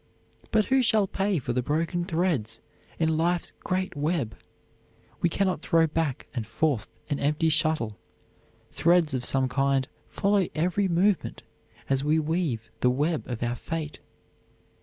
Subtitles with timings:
[0.49, 2.59] But who shall pay for the broken threads
[2.97, 4.35] in life's great web?
[5.21, 7.99] We cannot throw back and forth an empty shuttle;
[8.71, 11.43] threads of some kind follow every movement
[11.87, 13.99] as we weave the web of our fate.